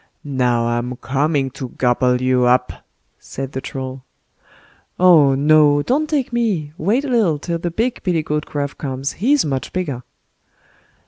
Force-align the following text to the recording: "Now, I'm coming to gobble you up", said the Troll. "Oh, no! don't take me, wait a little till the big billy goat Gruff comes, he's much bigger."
"Now, 0.23 0.65
I'm 0.65 0.95
coming 0.95 1.51
to 1.51 1.69
gobble 1.77 2.23
you 2.23 2.45
up", 2.45 2.73
said 3.19 3.51
the 3.51 3.61
Troll. 3.61 4.01
"Oh, 4.99 5.35
no! 5.35 5.83
don't 5.83 6.09
take 6.09 6.33
me, 6.33 6.73
wait 6.75 7.05
a 7.05 7.07
little 7.07 7.37
till 7.37 7.59
the 7.59 7.69
big 7.69 8.01
billy 8.01 8.23
goat 8.23 8.47
Gruff 8.47 8.75
comes, 8.75 9.11
he's 9.21 9.45
much 9.45 9.71
bigger." 9.71 10.01